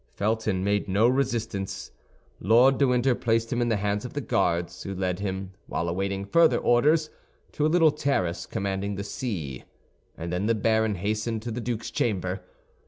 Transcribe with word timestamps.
Felton 0.15 0.63
made 0.63 0.87
no 0.87 1.07
resistance. 1.07 1.91
Lord 2.39 2.79
de 2.79 2.87
Winter 2.87 3.13
placed 3.13 3.53
him 3.53 3.61
in 3.61 3.69
the 3.69 3.75
hands 3.77 4.03
of 4.03 4.13
the 4.13 4.19
guards, 4.21 4.81
who 4.81 4.95
led 4.95 5.19
him, 5.19 5.51
while 5.67 5.87
awaiting 5.87 6.25
further 6.25 6.57
orders, 6.57 7.11
to 7.51 7.67
a 7.67 7.69
little 7.69 7.91
terrace 7.91 8.47
commanding 8.47 8.95
the 8.95 9.03
sea; 9.03 9.63
and 10.17 10.33
then 10.33 10.47
the 10.47 10.55
baron 10.55 10.95
hastened 10.95 11.43
to 11.43 11.51
the 11.51 11.61
duke's 11.61 11.91
chamber. 11.91 12.41